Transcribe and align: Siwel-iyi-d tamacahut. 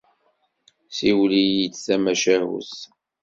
Siwel-iyi-d 0.97 1.75
tamacahut. 1.85 2.73